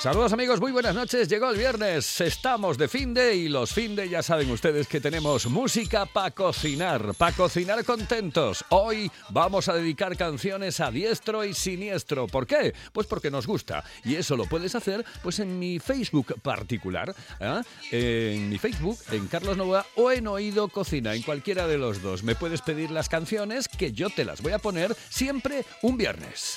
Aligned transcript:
Saludos 0.00 0.32
amigos, 0.32 0.62
muy 0.62 0.72
buenas 0.72 0.94
noches. 0.94 1.28
Llegó 1.28 1.50
el 1.50 1.58
viernes, 1.58 2.22
estamos 2.22 2.78
de 2.78 2.88
fin 2.88 3.12
de 3.12 3.36
y 3.36 3.50
los 3.50 3.70
fin 3.70 3.94
de 3.94 4.08
ya 4.08 4.22
saben 4.22 4.50
ustedes 4.50 4.88
que 4.88 4.98
tenemos 4.98 5.44
música 5.44 6.06
para 6.06 6.30
cocinar, 6.30 7.12
para 7.12 7.36
cocinar 7.36 7.84
contentos. 7.84 8.64
Hoy 8.70 9.12
vamos 9.28 9.68
a 9.68 9.74
dedicar 9.74 10.16
canciones 10.16 10.80
a 10.80 10.90
diestro 10.90 11.44
y 11.44 11.52
siniestro. 11.52 12.28
¿Por 12.28 12.46
qué? 12.46 12.72
Pues 12.94 13.06
porque 13.06 13.30
nos 13.30 13.46
gusta 13.46 13.84
y 14.02 14.14
eso 14.14 14.38
lo 14.38 14.46
puedes 14.46 14.74
hacer 14.74 15.04
pues 15.22 15.38
en 15.38 15.58
mi 15.58 15.78
Facebook 15.78 16.40
particular, 16.40 17.14
¿eh? 17.38 17.60
en 17.90 18.48
mi 18.48 18.56
Facebook, 18.56 18.98
en 19.10 19.26
Carlos 19.26 19.58
Nova 19.58 19.84
o 19.96 20.10
en 20.10 20.26
Oído 20.28 20.68
Cocina, 20.68 21.14
en 21.14 21.20
cualquiera 21.20 21.66
de 21.66 21.76
los 21.76 22.00
dos. 22.00 22.22
Me 22.22 22.34
puedes 22.34 22.62
pedir 22.62 22.90
las 22.90 23.10
canciones 23.10 23.68
que 23.68 23.92
yo 23.92 24.08
te 24.08 24.24
las 24.24 24.40
voy 24.40 24.52
a 24.52 24.58
poner 24.60 24.96
siempre 25.10 25.66
un 25.82 25.98
viernes. 25.98 26.56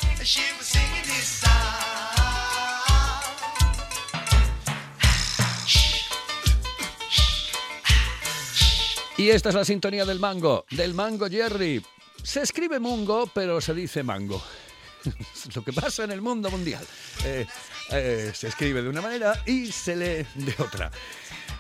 Y 9.17 9.29
esta 9.29 9.49
es 9.49 9.55
la 9.55 9.63
sintonía 9.63 10.05
del 10.05 10.19
mango, 10.19 10.65
del 10.71 10.93
mango 10.93 11.29
Jerry. 11.29 11.83
Se 12.23 12.41
escribe 12.41 12.79
mungo, 12.79 13.29
pero 13.31 13.61
se 13.61 13.73
dice 13.73 14.01
mango. 14.01 14.41
Lo 15.55 15.63
que 15.63 15.71
pasa 15.71 16.03
en 16.03 16.11
el 16.11 16.21
mundo 16.21 16.49
mundial. 16.49 16.85
Eh, 17.23 17.45
eh, 17.91 18.31
se 18.33 18.47
escribe 18.47 18.81
de 18.81 18.89
una 18.89 19.01
manera 19.01 19.39
y 19.45 19.71
se 19.71 19.95
lee 19.95 20.25
de 20.33 20.55
otra. 20.57 20.89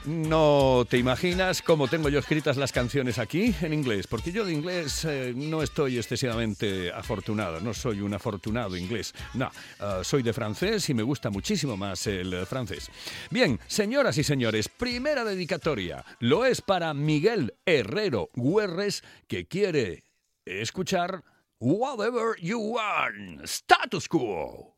No 0.05 0.85
te 0.89 0.97
imaginas 0.97 1.61
cómo 1.61 1.87
tengo 1.87 2.09
yo 2.09 2.19
escritas 2.19 2.57
las 2.57 2.73
canciones 2.73 3.19
aquí 3.19 3.55
en 3.61 3.73
inglés, 3.73 4.05
porque 4.05 4.33
yo 4.33 4.43
de 4.43 4.51
inglés 4.51 5.05
eh, 5.05 5.33
no 5.33 5.63
estoy 5.63 5.97
excesivamente 5.97 6.91
afortunado, 6.91 7.61
no 7.61 7.73
soy 7.73 8.01
un 8.01 8.13
afortunado 8.13 8.75
inglés, 8.75 9.13
no, 9.33 9.49
ah, 9.79 10.01
soy 10.03 10.21
de 10.21 10.33
francés 10.33 10.89
y 10.89 10.93
me 10.93 11.03
gusta 11.03 11.29
muchísimo 11.29 11.77
más 11.77 12.05
el 12.07 12.45
francés. 12.45 12.89
Bien, 13.29 13.57
señoras 13.67 14.17
y 14.17 14.25
señores, 14.25 14.67
primera 14.67 15.23
dedicatoria, 15.23 16.03
lo 16.19 16.43
es 16.43 16.59
para 16.59 16.93
Miguel 16.93 17.53
Herrero 17.65 18.29
Guerres, 18.35 19.05
que 19.27 19.47
quiere 19.47 20.03
escuchar 20.45 21.23
Whatever 21.59 22.35
You 22.41 22.59
Want, 22.59 23.43
Status 23.43 24.09
Quo. 24.09 24.75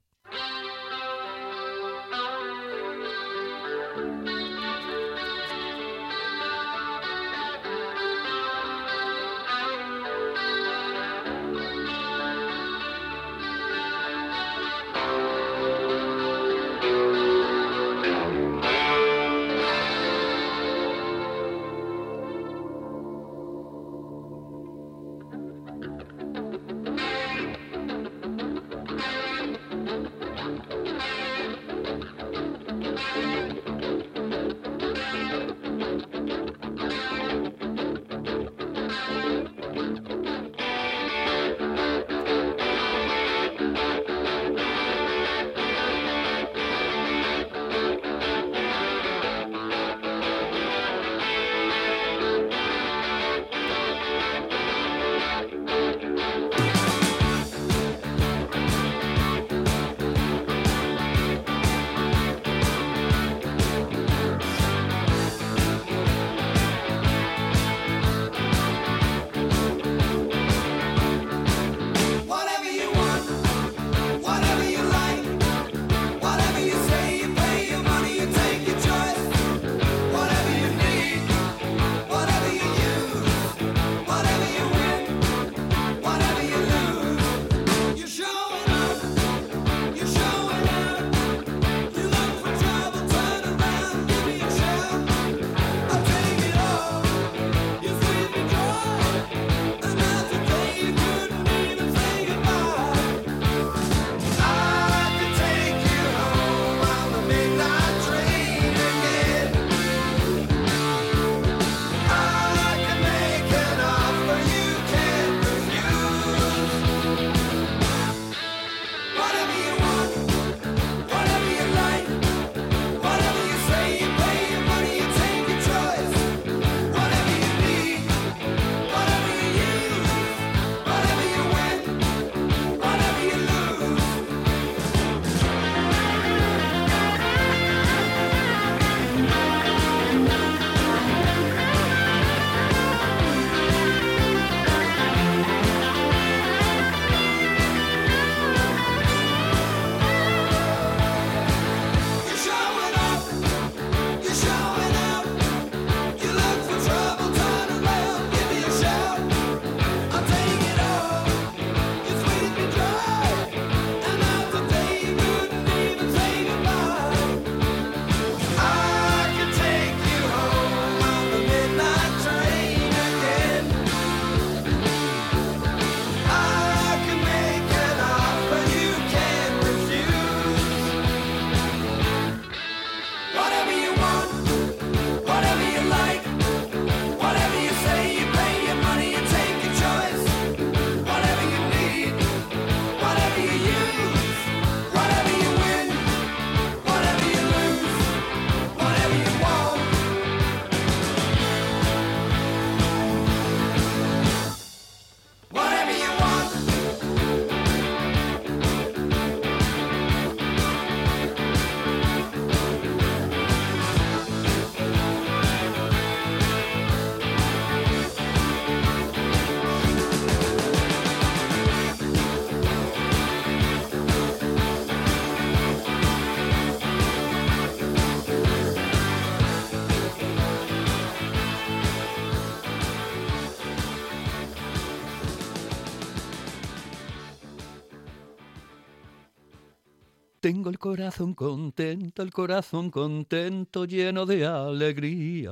El 240.69 240.79
corazón 240.79 241.35
contento, 241.35 242.23
el 242.23 242.31
corazón 242.31 242.89
contento, 242.89 243.85
lleno 243.85 244.25
de 244.25 244.45
alegría. 244.45 245.51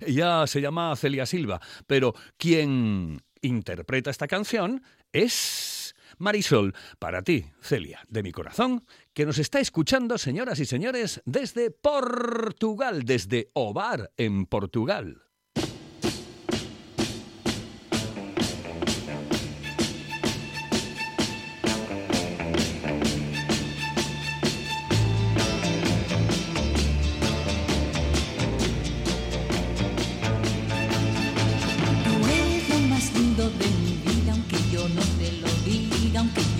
Ella 0.00 0.46
se 0.46 0.62
llama 0.62 0.96
Celia 0.96 1.26
Silva, 1.26 1.60
pero 1.86 2.14
quien 2.38 3.20
interpreta 3.42 4.10
esta 4.10 4.26
canción 4.26 4.82
es 5.12 5.94
Marisol. 6.16 6.74
Para 6.98 7.22
ti, 7.22 7.44
Celia, 7.60 8.00
de 8.08 8.22
mi 8.22 8.32
corazón, 8.32 8.86
que 9.12 9.26
nos 9.26 9.38
está 9.38 9.60
escuchando, 9.60 10.16
señoras 10.16 10.58
y 10.58 10.64
señores, 10.64 11.20
desde 11.26 11.70
Portugal, 11.70 13.04
desde 13.04 13.50
Ovar, 13.52 14.10
en 14.16 14.46
Portugal. 14.46 15.22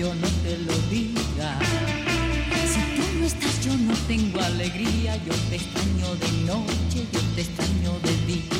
yo 0.00 0.14
no 0.14 0.29
te 0.43 0.56
lo 0.56 0.73
diga. 0.88 1.58
Si 2.73 2.81
tú 2.97 3.19
no 3.19 3.26
estás, 3.26 3.62
yo 3.62 3.76
no 3.76 3.93
tengo 4.08 4.41
alegría. 4.41 5.17
Yo 5.26 5.35
te 5.50 5.56
extraño 5.56 6.14
de 6.14 6.32
noche, 6.47 7.06
yo 7.12 7.20
te 7.35 7.43
extraño 7.43 7.93
de 8.02 8.26
día. 8.26 8.59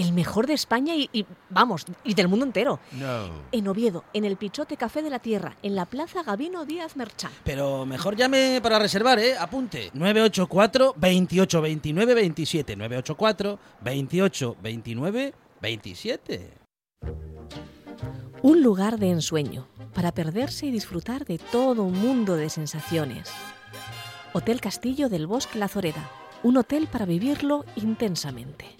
el 0.00 0.12
mejor 0.12 0.46
de 0.46 0.54
España 0.54 0.94
y, 0.94 1.26
vamos, 1.48 1.84
y 2.04 2.14
del 2.14 2.28
mundo 2.28 2.44
entero. 2.46 2.80
No. 2.92 3.28
En 3.52 3.68
Oviedo, 3.68 4.04
en 4.12 4.24
el 4.24 4.36
Pichote 4.36 4.76
Café 4.76 5.02
de 5.02 5.10
la 5.10 5.18
Tierra, 5.18 5.56
en 5.62 5.74
la 5.74 5.86
Plaza 5.86 6.22
Gabino 6.22 6.64
Díaz 6.64 6.96
Merchán. 6.96 7.30
Pero 7.44 7.86
mejor 7.86 8.16
llame 8.16 8.60
para 8.62 8.78
reservar, 8.78 9.18
¿eh? 9.18 9.36
Apunte. 9.38 9.90
984 9.94 10.94
28 10.96 11.60
29 11.60 12.14
27. 12.14 12.76
984 12.76 13.58
28 13.82 14.56
29 14.62 15.34
27. 15.60 16.50
Un 18.42 18.62
lugar 18.62 18.98
de 18.98 19.10
ensueño 19.10 19.68
para 19.94 20.12
perderse 20.12 20.66
y 20.66 20.70
disfrutar 20.70 21.26
de 21.26 21.38
todo 21.38 21.82
un 21.82 22.00
mundo 22.00 22.36
de 22.36 22.48
sensaciones. 22.48 23.30
Hotel 24.32 24.60
Castillo 24.60 25.08
del 25.08 25.26
Bosque 25.26 25.58
La 25.58 25.68
Zoreda. 25.68 26.08
Un 26.42 26.56
hotel 26.56 26.88
para 26.90 27.04
vivirlo 27.04 27.66
intensamente 27.76 28.79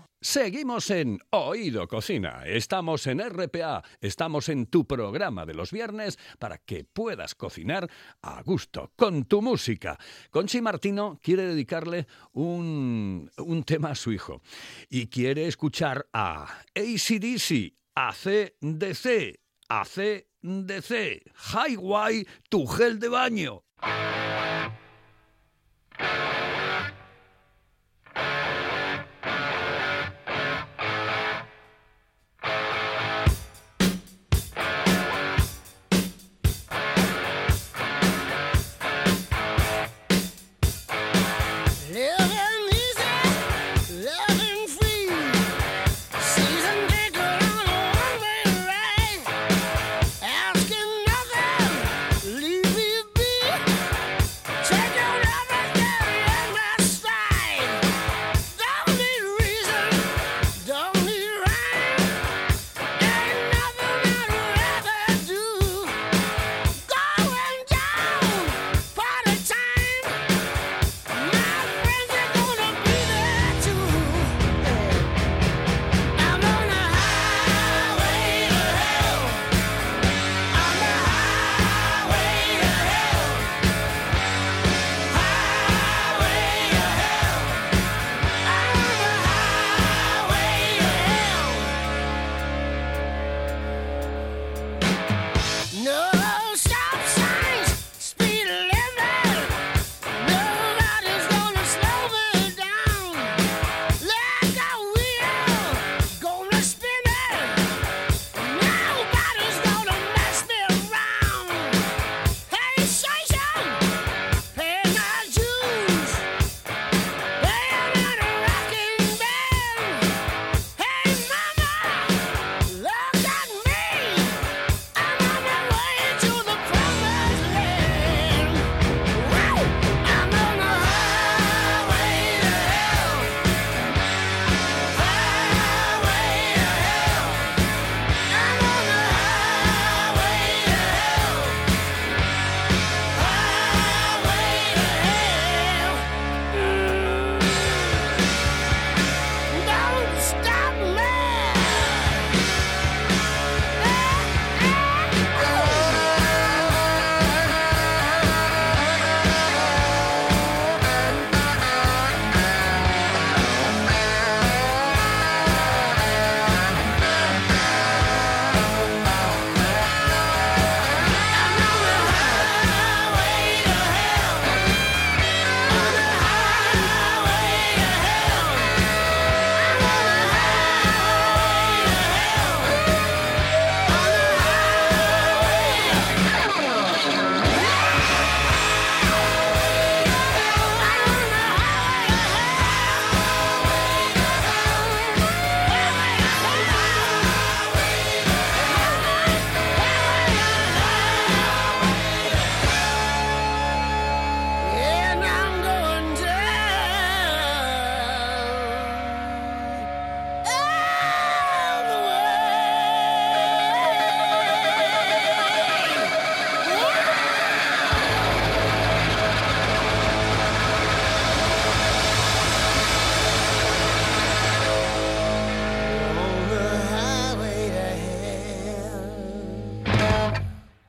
Seguimos 0.23 0.91
en 0.91 1.17
Oído 1.31 1.87
Cocina, 1.87 2.43
estamos 2.45 3.07
en 3.07 3.27
RPA, 3.27 3.83
estamos 4.01 4.49
en 4.49 4.67
tu 4.67 4.85
programa 4.85 5.47
de 5.47 5.55
los 5.55 5.71
viernes 5.71 6.19
para 6.37 6.59
que 6.59 6.83
puedas 6.83 7.33
cocinar 7.33 7.89
a 8.21 8.43
gusto 8.43 8.93
con 8.95 9.25
tu 9.25 9.41
música. 9.41 9.97
Conchi 10.29 10.61
Martino 10.61 11.19
quiere 11.23 11.47
dedicarle 11.47 12.05
un, 12.33 13.31
un 13.35 13.63
tema 13.63 13.89
a 13.89 13.95
su 13.95 14.11
hijo 14.11 14.43
y 14.89 15.07
quiere 15.07 15.47
escuchar 15.47 16.07
a 16.13 16.43
ACDC, 16.75 17.73
ACDC, 17.95 19.39
ACDC, 19.69 21.31
Highway, 21.51 22.27
tu 22.47 22.67
gel 22.67 22.99
de 22.99 23.09
baño. 23.09 23.63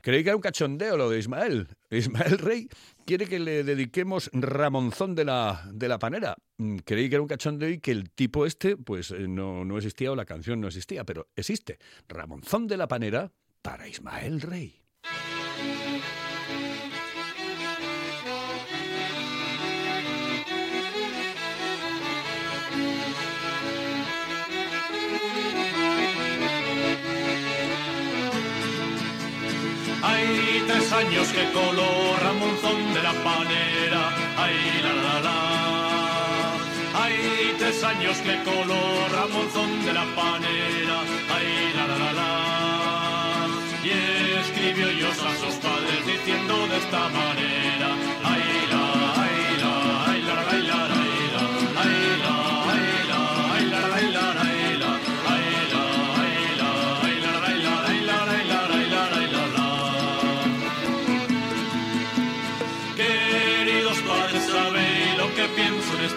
Creí 0.03 0.21
que 0.21 0.29
era 0.31 0.35
un 0.35 0.41
cachondeo 0.41 0.97
lo 0.97 1.09
de 1.09 1.17
Ismael. 1.17 1.69
Ismael 1.89 2.37
Rey 2.37 2.67
quiere 3.05 3.25
que 3.25 3.39
le 3.39 3.63
dediquemos 3.63 4.29
Ramonzón 4.33 5.15
de 5.15 5.23
la, 5.23 5.63
de 5.71 5.87
la 5.87 5.97
Panera. 5.97 6.35
Mm, 6.57 6.79
Creí 6.79 7.07
que 7.07 7.15
era 7.15 7.21
un 7.21 7.29
cachondeo 7.29 7.69
y 7.69 7.79
que 7.79 7.91
el 7.91 8.11
tipo 8.11 8.45
este, 8.45 8.75
pues 8.75 9.11
eh, 9.11 9.29
no, 9.29 9.63
no 9.63 9.77
existía 9.77 10.11
o 10.11 10.15
la 10.17 10.25
canción 10.25 10.59
no 10.59 10.67
existía, 10.67 11.05
pero 11.05 11.29
existe. 11.37 11.79
Ramonzón 12.09 12.67
de 12.67 12.75
la 12.75 12.89
Panera 12.89 13.31
para 13.61 13.87
Ismael 13.87 14.41
Rey. 14.41 14.82
Tres 30.83 30.91
años 30.91 31.27
que 31.29 31.49
coló 31.51 32.17
Ramonzón 32.21 32.93
de 32.93 33.01
la 33.01 33.13
panera, 33.23 34.03
ay 34.35 34.81
la 34.83 34.93
la 35.05 35.19
la. 35.21 35.39
Hay 37.01 37.55
tres 37.57 37.83
años 37.83 38.17
que 38.17 38.35
coló 38.43 38.81
Ramonzón 39.15 39.85
de 39.85 39.93
la 39.93 40.05
panera, 40.13 40.97
ay 41.35 41.73
la 41.77 41.87
la 41.87 41.97
la 42.03 42.13
la. 42.19 43.47
Y 43.81 43.91
escribió 44.43 44.91
yo 44.91 45.09
a 45.09 45.35
sus 45.43 45.55
padres 45.55 46.05
diciendo 46.05 46.67
de 46.67 46.77
esta 46.77 47.07
manera, 47.09 47.72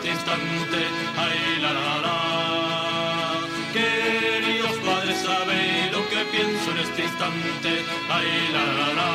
este 0.07 0.11
instante. 0.11 0.81
Ay, 1.17 1.61
la, 1.61 1.73
la, 1.73 1.99
la. 2.07 2.17
Queridos 3.73 4.77
padres, 4.85 5.19
sabéis 5.19 5.93
lo 5.93 6.09
que 6.09 6.21
pienso 6.31 6.71
en 6.71 6.79
este 6.79 7.03
instante. 7.03 7.71
Ay, 8.09 8.31
la, 8.55 8.65
la, 8.79 8.89
la. 8.99 9.11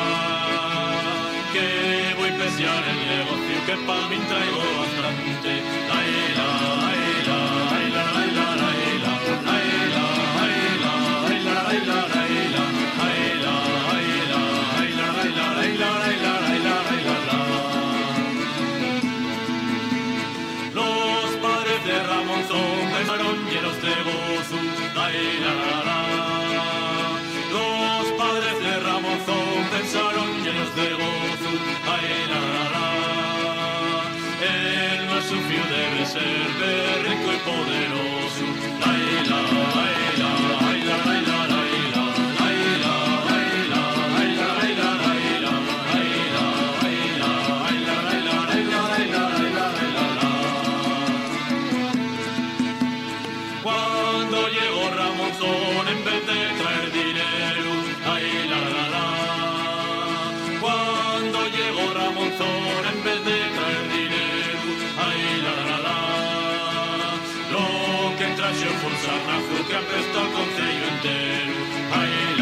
Que 1.52 2.14
voy 2.18 2.28
a 2.28 2.36
pesiar 2.36 2.82
el 2.92 3.00
negocio 3.16 3.56
que 3.66 3.76
pa' 3.86 4.08
mí 4.10 4.18
traigo 4.30 4.62
bastante. 4.80 5.52
Ay, 5.96 6.01
xa 68.58 68.70
forzar 68.80 69.20
na 69.26 69.34
azúcar 69.40 69.82
presta 69.88 70.18
o 70.20 70.28
concello 70.36 70.84
entero. 70.92 71.56
Ai, 71.98 72.41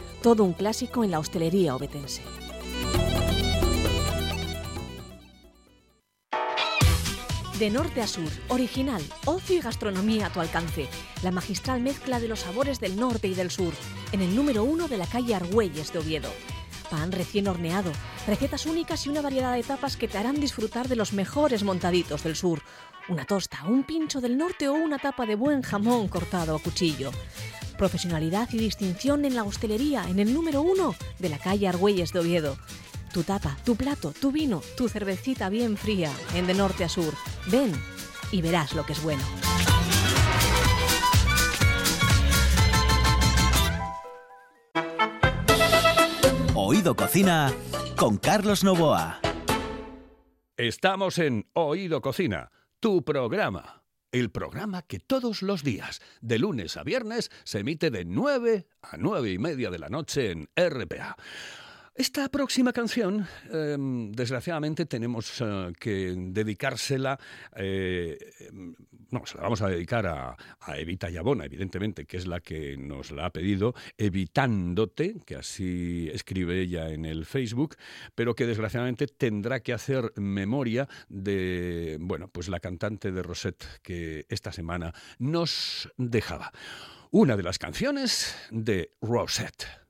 Todo 0.21 0.43
un 0.43 0.53
clásico 0.53 1.03
en 1.03 1.09
la 1.09 1.17
hostelería 1.17 1.75
obetense. 1.75 2.21
De 7.57 7.69
norte 7.71 8.01
a 8.03 8.07
sur, 8.07 8.29
original, 8.49 9.01
ocio 9.25 9.55
y 9.55 9.61
gastronomía 9.61 10.27
a 10.27 10.29
tu 10.31 10.39
alcance. 10.39 10.87
La 11.23 11.31
magistral 11.31 11.81
mezcla 11.81 12.19
de 12.19 12.27
los 12.27 12.41
sabores 12.41 12.79
del 12.79 12.97
norte 12.97 13.29
y 13.29 13.33
del 13.33 13.49
sur, 13.49 13.73
en 14.11 14.21
el 14.21 14.35
número 14.35 14.63
uno 14.63 14.87
de 14.87 14.97
la 14.97 15.07
calle 15.07 15.33
Argüelles 15.33 15.91
de 15.91 15.99
Oviedo. 15.99 16.29
Pan 16.91 17.11
recién 17.11 17.47
horneado, 17.47 17.91
recetas 18.27 18.67
únicas 18.67 19.07
y 19.07 19.09
una 19.09 19.21
variedad 19.21 19.55
de 19.55 19.63
tapas 19.63 19.97
que 19.97 20.07
te 20.07 20.19
harán 20.19 20.39
disfrutar 20.39 20.87
de 20.87 20.97
los 20.97 21.13
mejores 21.13 21.63
montaditos 21.63 22.23
del 22.23 22.35
sur. 22.35 22.61
Una 23.09 23.25
tosta, 23.25 23.63
un 23.67 23.83
pincho 23.83 24.21
del 24.21 24.37
norte 24.37 24.67
o 24.67 24.73
una 24.73 24.99
tapa 24.99 25.25
de 25.25 25.33
buen 25.33 25.63
jamón 25.63 26.07
cortado 26.09 26.55
a 26.55 26.59
cuchillo. 26.59 27.11
Profesionalidad 27.81 28.47
y 28.51 28.59
distinción 28.59 29.25
en 29.25 29.33
la 29.33 29.43
hostelería, 29.43 30.03
en 30.07 30.19
el 30.19 30.35
número 30.35 30.61
uno 30.61 30.93
de 31.17 31.29
la 31.29 31.39
calle 31.39 31.67
Argüelles 31.67 32.13
de 32.13 32.19
Oviedo. 32.19 32.55
Tu 33.11 33.23
tapa, 33.23 33.57
tu 33.65 33.75
plato, 33.75 34.13
tu 34.13 34.31
vino, 34.31 34.61
tu 34.77 34.87
cervecita 34.87 35.49
bien 35.49 35.75
fría, 35.77 36.11
en 36.35 36.45
de 36.45 36.53
norte 36.53 36.83
a 36.83 36.89
sur. 36.89 37.11
Ven 37.47 37.71
y 38.31 38.43
verás 38.43 38.75
lo 38.75 38.85
que 38.85 38.93
es 38.93 39.01
bueno. 39.01 39.23
Oído 46.53 46.95
Cocina 46.95 47.51
con 47.97 48.17
Carlos 48.17 48.63
Novoa. 48.63 49.19
Estamos 50.55 51.17
en 51.17 51.49
Oído 51.53 51.99
Cocina, 51.99 52.51
tu 52.79 53.03
programa. 53.03 53.80
El 54.11 54.29
programa 54.29 54.81
que 54.81 54.99
todos 54.99 55.41
los 55.41 55.63
días, 55.63 56.01
de 56.19 56.37
lunes 56.37 56.75
a 56.75 56.83
viernes, 56.83 57.31
se 57.45 57.59
emite 57.59 57.91
de 57.91 58.03
9 58.03 58.67
a 58.81 58.97
9 58.97 59.31
y 59.31 59.37
media 59.37 59.69
de 59.69 59.79
la 59.79 59.87
noche 59.87 60.31
en 60.31 60.49
RPA. 60.57 61.15
Esta 61.93 62.29
próxima 62.29 62.71
canción, 62.71 63.27
eh, 63.51 63.75
desgraciadamente, 64.11 64.85
tenemos 64.85 65.41
eh, 65.41 65.73
que 65.77 66.15
dedicársela. 66.15 67.19
eh, 67.55 68.17
no, 69.09 69.25
se 69.25 69.35
la 69.35 69.43
vamos 69.43 69.61
a 69.61 69.67
dedicar 69.67 70.07
a, 70.07 70.37
a 70.61 70.77
Evita 70.77 71.09
Yabona, 71.09 71.43
evidentemente, 71.43 72.05
que 72.05 72.15
es 72.15 72.27
la 72.27 72.39
que 72.39 72.77
nos 72.77 73.11
la 73.11 73.25
ha 73.25 73.29
pedido, 73.29 73.75
Evitándote, 73.97 75.17
que 75.25 75.35
así 75.35 76.09
escribe 76.13 76.61
ella 76.61 76.89
en 76.89 77.03
el 77.03 77.25
Facebook, 77.25 77.75
pero 78.15 78.35
que 78.35 78.45
desgraciadamente 78.45 79.07
tendrá 79.07 79.59
que 79.59 79.73
hacer 79.73 80.13
memoria 80.15 80.87
de, 81.09 81.97
bueno, 81.99 82.29
pues 82.29 82.47
la 82.47 82.61
cantante 82.61 83.11
de 83.11 83.21
Rosette 83.21 83.65
que 83.81 84.25
esta 84.29 84.53
semana 84.53 84.93
nos 85.19 85.91
dejaba. 85.97 86.53
Una 87.11 87.35
de 87.35 87.43
las 87.43 87.59
canciones 87.59 88.33
de 88.49 88.93
Rosette. 89.01 89.80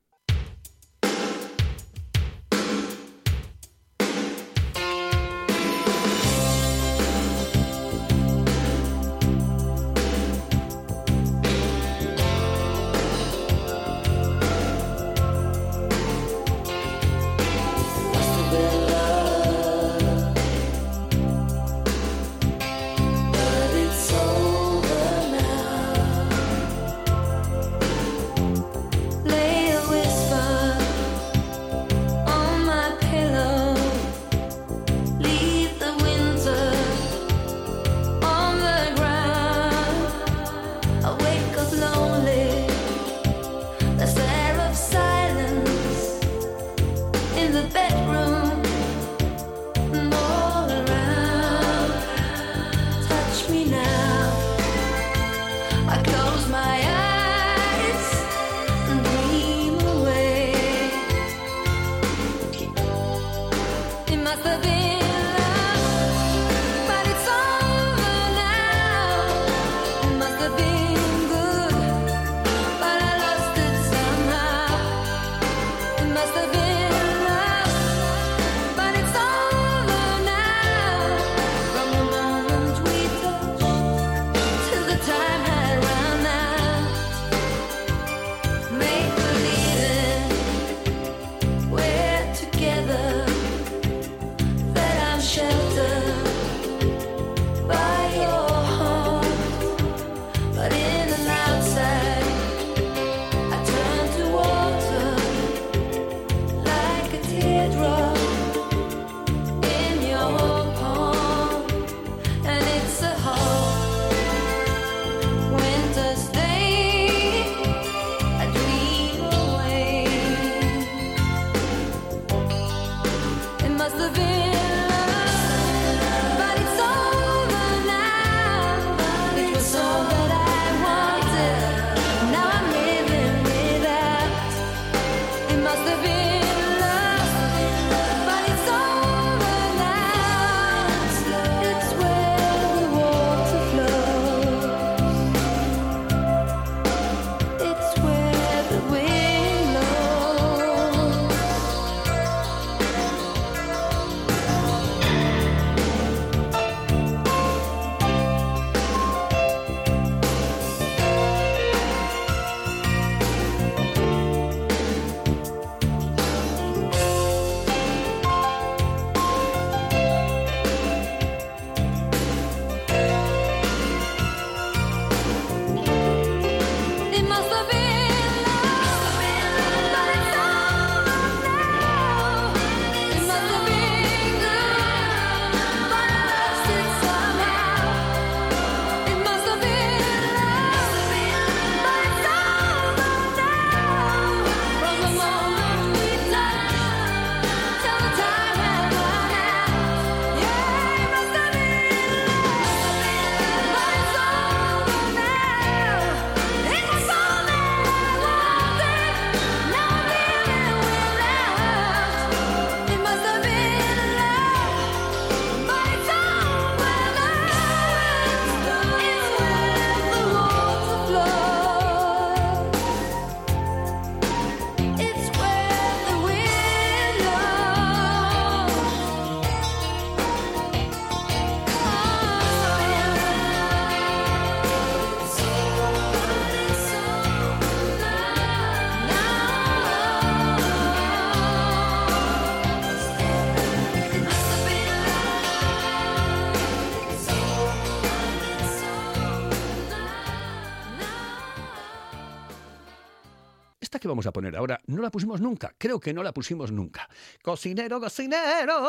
Vamos 254.12 254.28
a 254.28 254.32
poner 254.32 254.56
ahora 254.56 254.80
no 254.88 255.02
la 255.02 255.10
pusimos 255.10 255.42
nunca. 255.42 255.74
Creo 255.78 256.00
que 256.00 256.14
no 256.14 256.24
la 256.24 256.34
pusimos 256.34 256.72
nunca. 256.72 257.10
Cocinero, 257.42 258.00
cocinero. 258.00 258.80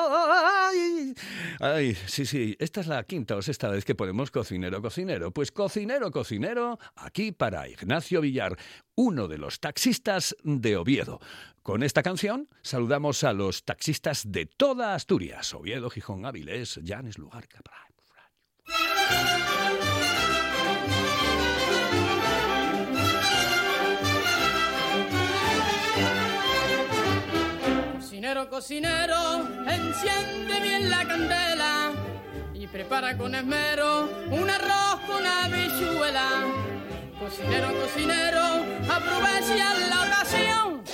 Ay, 1.60 1.94
sí, 2.06 2.26
sí. 2.26 2.56
Esta 2.58 2.80
es 2.80 2.86
la 2.86 3.02
quinta 3.04 3.36
o 3.36 3.42
sexta 3.42 3.68
vez 3.68 3.84
que 3.84 3.94
ponemos 3.94 4.30
cocinero, 4.30 4.82
cocinero. 4.82 5.30
Pues 5.30 5.52
cocinero, 5.52 6.10
cocinero, 6.10 6.78
aquí 6.96 7.32
para 7.32 7.68
Ignacio 7.68 8.20
Villar, 8.20 8.56
uno 8.94 9.28
de 9.28 9.38
los 9.38 9.60
taxistas 9.60 10.36
de 10.42 10.76
Oviedo. 10.76 11.20
Con 11.62 11.82
esta 11.82 12.02
canción 12.02 12.48
saludamos 12.62 13.24
a 13.24 13.32
los 13.32 13.64
taxistas 13.64 14.30
de 14.30 14.46
toda 14.46 14.94
Asturias. 14.94 15.54
Oviedo, 15.54 15.88
Gijón, 15.90 16.26
Áviles, 16.26 16.80
Llanes, 16.82 17.18
Lugar, 17.18 17.46
Capra. 17.48 17.82
Cocinero, 28.62 29.42
enciende 29.66 30.60
bien 30.60 30.88
la 30.88 31.04
candela 31.04 31.90
y 32.54 32.68
prepara 32.68 33.18
con 33.18 33.34
esmero 33.34 34.08
un 34.30 34.48
arroz 34.48 35.00
con 35.04 35.26
habichuela. 35.26 36.44
Cocinero, 37.18 37.72
cocinero, 37.80 38.64
aprovecha 38.88 39.74
la 39.90 40.02
ocasión, 40.06 40.84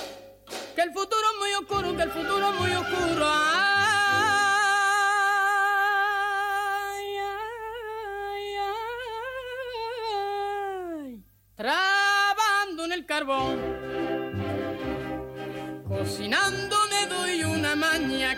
que 0.74 0.80
el 0.80 0.92
futuro 0.94 1.20
es 1.30 1.38
muy 1.38 1.52
oscuro, 1.60 1.94
que 1.94 2.04
el 2.04 2.10
futuro 2.10 2.48
es 2.48 2.58
muy 2.58 2.72
oscuro. 2.72 3.26
Ay, 3.26 3.58
ay, 8.32 8.56
ay. 10.96 11.22
Trabando 11.54 12.86
en 12.86 12.92
el 12.92 13.04
carbón, 13.04 13.58
cocinando 15.86 16.77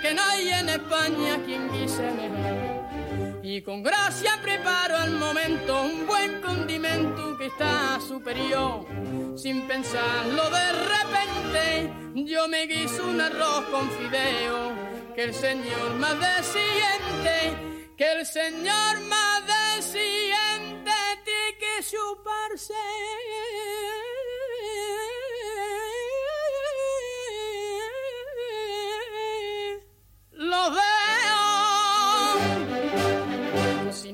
que 0.02 0.14
no 0.14 0.22
hay 0.22 0.48
en 0.48 0.68
España 0.68 1.38
quien 1.44 1.70
guise 1.70 2.02
mejor. 2.02 3.44
Y 3.44 3.62
con 3.62 3.82
gracia 3.82 4.32
preparo 4.42 4.96
al 4.96 5.12
momento 5.12 5.82
un 5.82 6.06
buen 6.06 6.40
condimento 6.40 7.38
que 7.38 7.46
está 7.46 8.00
superior. 8.00 8.86
Sin 9.36 9.68
pensarlo 9.68 10.50
de 10.50 10.72
repente, 10.72 11.92
yo 12.28 12.48
me 12.48 12.66
guiso 12.66 13.06
un 13.06 13.20
arroz 13.20 13.64
con 13.70 13.88
fideo. 13.92 14.72
Que 15.14 15.24
el 15.24 15.34
Señor 15.34 15.94
más 15.98 16.16
siente, 16.44 17.92
que 17.96 18.12
el 18.12 18.26
Señor 18.26 19.00
más 19.08 19.42
siente, 19.80 20.92
tiene 21.24 21.58
que 21.58 21.84
chuparse. 21.88 22.74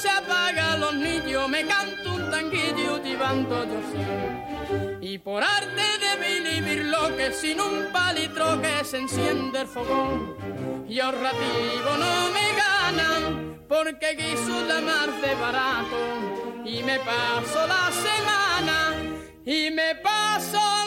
Se 0.00 0.08
apaga 0.08 0.78
los 0.78 0.94
niños, 0.94 1.46
me 1.48 1.66
canto 1.66 2.14
un 2.14 2.30
tanguillo 2.30 3.02
llevando 3.02 3.66
yo. 3.66 4.98
Y 5.02 5.18
por 5.18 5.42
arte 5.42 5.86
de 6.04 6.12
vivir 6.26 6.86
lo 6.86 7.14
que 7.16 7.32
sin 7.32 7.60
un 7.60 7.88
palitro 7.92 8.62
que 8.62 8.82
se 8.82 8.96
enciende 8.98 9.60
el 9.60 9.66
fogón. 9.66 10.36
Y 10.88 11.00
ahorrativo 11.00 11.90
no 11.98 12.30
me 12.36 12.46
ganan, 12.64 13.64
porque 13.68 14.14
guiso 14.14 14.64
la 14.66 14.80
mar 14.80 15.10
de 15.20 15.34
barato. 15.34 15.98
Y 16.64 16.82
me 16.82 16.98
paso 17.00 17.66
la 17.66 17.90
semana, 17.92 18.94
y 19.44 19.70
me 19.70 19.96
paso 19.96 20.79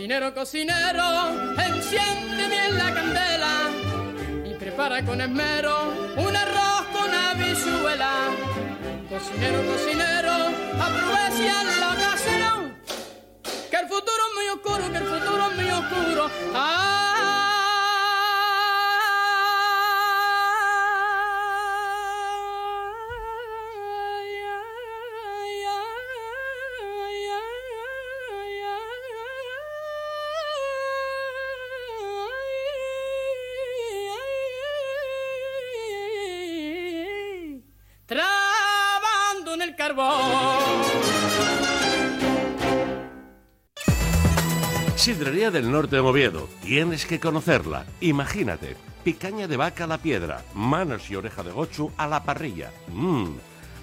Cocinero, 0.00 0.32
cocinero, 0.32 1.28
enciende 1.58 2.48
bien 2.48 2.78
la 2.78 2.94
candela 2.94 3.68
y 4.46 4.54
prepara 4.54 5.04
con 5.04 5.20
esmero 5.20 5.92
un 6.16 6.34
arroz 6.34 6.86
con 6.90 7.14
habichuela. 7.14 8.30
Cocinero, 9.10 9.62
cocinero, 9.66 10.32
aprovecha 10.80 11.64
la 11.80 11.90
ocasión, 11.90 12.78
que 13.70 13.76
el 13.76 13.88
futuro 13.88 14.22
es 14.26 14.34
muy 14.36 14.46
oscuro, 14.54 14.90
que 14.90 14.96
el 14.96 15.04
futuro 15.04 15.50
es 15.50 15.56
muy 15.56 15.70
oscuro. 15.70 16.30
Ay, 16.54 17.59
carbón. 39.80 40.84
Sidrería 44.94 45.50
del 45.50 45.72
Norte 45.72 45.96
de 45.96 46.00
Oviedo. 46.00 46.50
Tienes 46.60 47.06
que 47.06 47.18
conocerla. 47.18 47.86
Imagínate. 48.02 48.76
Picaña 49.02 49.48
de 49.48 49.56
vaca 49.56 49.84
a 49.84 49.86
la 49.86 49.96
piedra, 49.96 50.44
manos 50.52 51.10
y 51.10 51.16
oreja 51.16 51.42
de 51.42 51.52
gochu 51.52 51.90
a 51.96 52.06
la 52.06 52.22
parrilla. 52.22 52.70
Mmm. 52.88 53.30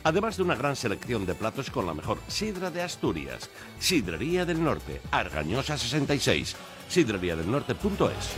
Además 0.04 0.38
de 0.38 0.44
una 0.44 0.54
gran 0.54 0.76
selección 0.76 1.26
de 1.26 1.34
platos 1.34 1.72
con 1.72 1.88
la 1.88 1.96
mejor 1.96 2.20
sidra 2.28 2.70
de 2.70 2.84
Asturias. 2.84 3.50
Sidrería 3.80 4.46
del 4.46 4.64
Norte, 4.64 5.02
Argañosa 5.10 5.80
66. 5.80 6.56
Sidreriadelnorte.es. 6.88 8.36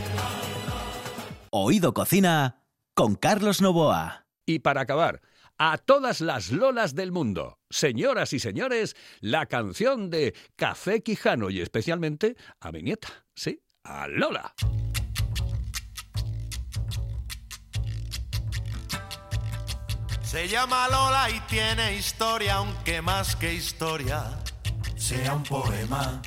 Oído 1.50 1.92
Cocina 1.92 2.62
con 2.94 3.16
Carlos 3.16 3.60
Novoa. 3.60 4.24
Y 4.46 4.60
para 4.60 4.80
acabar, 4.80 5.20
a 5.62 5.76
todas 5.76 6.22
las 6.22 6.52
lolas 6.52 6.94
del 6.94 7.12
mundo, 7.12 7.58
señoras 7.68 8.32
y 8.32 8.38
señores, 8.38 8.96
la 9.20 9.44
canción 9.44 10.08
de 10.08 10.34
Café 10.56 11.02
Quijano 11.02 11.50
y 11.50 11.60
especialmente 11.60 12.34
a 12.60 12.72
mi 12.72 12.82
nieta, 12.82 13.08
sí, 13.34 13.60
a 13.84 14.08
Lola. 14.08 14.54
Se 20.22 20.48
llama 20.48 20.88
Lola 20.88 21.28
y 21.28 21.38
tiene 21.40 21.94
historia, 21.94 22.54
aunque 22.54 23.02
más 23.02 23.36
que 23.36 23.52
historia 23.52 24.38
sea 24.96 25.34
un 25.34 25.42
poema. 25.42 26.22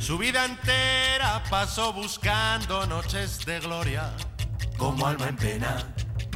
Su 0.00 0.18
vida 0.18 0.46
entera 0.46 1.44
pasó 1.48 1.92
buscando 1.92 2.84
noches 2.88 3.46
de 3.46 3.60
gloria, 3.60 4.10
como 4.76 5.06
alma 5.06 5.28
en 5.28 5.36
pena. 5.36 5.94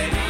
baby. 0.00 0.29